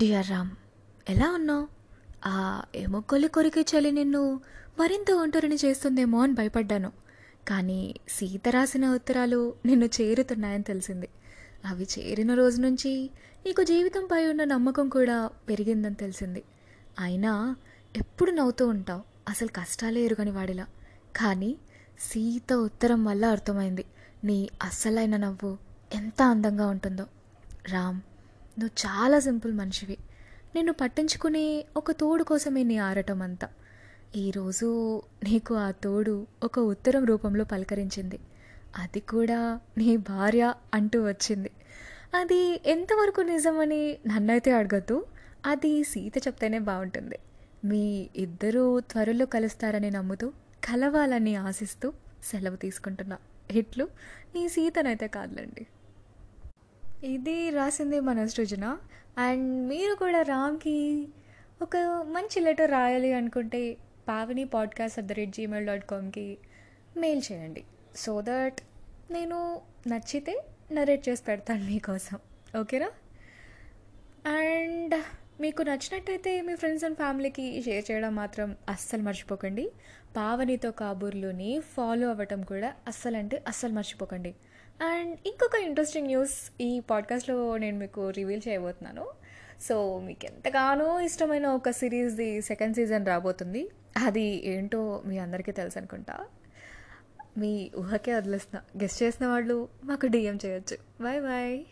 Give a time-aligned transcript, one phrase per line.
[0.00, 0.50] Dear Ram
[1.08, 1.68] ఎలా ఉన్నావు?
[2.26, 4.40] ఆ ఎముకలు కొరికి చలి నిన్ను
[4.78, 6.92] మరింత ఒంటరిని చేస్తుందేమో అని భయపడ్డాను.
[7.48, 11.08] కానీ సీత రాసిన ఉత్తరాలు నిన్ను చేరుతున్నాయని తెలిసింది.
[11.64, 13.10] అవి చేరిన రోజు నుంచి
[13.46, 16.42] నీకు జీవితంపై ఉన్న నమ్మకం కూడా పెరిగిందని తెలిసింది.
[17.00, 17.56] అయినా
[17.96, 19.02] ఎప్పుడు నవ్వుతూ ఉంటావు?
[19.28, 20.66] అసలు కష్టాలే ఎరుగని వాడిలా.
[21.16, 21.56] కానీ
[22.00, 23.84] సీత ఉత్తరం వల్ల అర్థమైంది.
[24.24, 25.58] నీ అస్సలైన నవ్వు
[25.94, 27.06] ఎంత అందంగా ఉంటుందో.
[27.68, 28.00] రామ్
[28.58, 29.96] నువ్వు చాలా సింపుల్ మనిషివి.
[30.54, 33.48] నిన్ను పట్టించుకునే ఒక తోడు కోసమే నీ ఆరటం అంతా.
[34.16, 38.18] ఈరోజు నీకు ఆ తోడు ఒక ఉత్తరం రూపంలో పలకరించింది.
[38.78, 41.50] అది కూడా నీ భార్య అంటూ వచ్చింది.
[42.14, 45.04] అది ఎంతవరకు నిజమని నన్నైతే అడగద్దు.
[45.46, 47.18] అది సీత చెప్తేనే బాగుంటుంది
[47.64, 50.28] మీ ఇద్దరూ త్వరలో కలుస్తారని నమ్ముతూ
[50.64, 51.92] కలవాలని ఆశిస్తూ
[52.24, 53.18] సెలవు తీసుకుంటున్నా.
[53.50, 53.88] ఇట్లు
[54.34, 55.66] నీ సీతనైతే కాదులండి.
[57.04, 58.78] ఇది రాసింది మన సృజన
[59.18, 61.08] అండ్ మీరు కూడా రామ్కి
[61.62, 61.76] ఒక
[62.08, 63.76] మంచి లెటర్ రాయాలి అనుకుంటే
[64.08, 66.38] Pavani podcast at the rate Gmail dot కామ్కి
[66.96, 67.64] mail చేయండి.
[67.96, 68.60] సో దట్
[69.10, 72.18] నేను నచ్చితే నరేట్ చేసి పెడతాను మీకోసం.
[72.60, 72.90] ఓకేనా?
[74.26, 75.02] అండ్
[75.40, 79.72] మీకు నచ్చినట్టయితే మీ ఫ్రెండ్స్ అండ్ ఫ్యామిలీకి షేర్ చేయడం మాత్రం అస్సలు మర్చిపోకండి.
[80.16, 84.34] పావనితో కాబూర్లోని ఫాలో అవ్వటం కూడా అస్సలు అంటే అస్సలు మర్చిపోకండి.
[84.82, 89.06] అండ్ ఇంకొక ఇంట్రెస్టింగ్ న్యూస్ ఈ పాడ్కాస్ట్లో నేను మీకు రివీల్ చేయబోతున్నాను.
[89.60, 93.68] సో మీకు ఎంతగానో ఇష్టమైన ఒక సిరీస్ది సెకండ్ సీజన్ రాబోతుంది.
[93.96, 96.26] అది ఏంటో మీ అందరికీ తెలుసు అనుకుంటా.
[97.38, 98.82] మీ ఊహకే వదిలేస్తున్నా.
[98.82, 100.76] గెస్ట్ చేసిన వాళ్ళు మాకు డిఎం చేయొచ్చు.
[101.02, 101.64] Bye bye